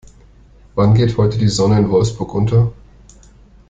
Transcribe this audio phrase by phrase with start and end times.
[0.73, 2.73] Wann geht heute die Sonne in Wolfsburg unter?